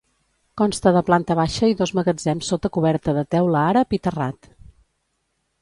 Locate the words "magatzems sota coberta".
1.99-3.15